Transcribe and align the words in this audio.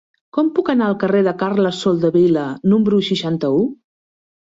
Com 0.37 0.47
puc 0.55 0.71
anar 0.73 0.87
al 0.93 0.97
carrer 1.03 1.21
de 1.27 1.35
Carles 1.45 1.83
Soldevila 1.85 2.49
número 2.75 3.07
seixanta-u? 3.13 3.65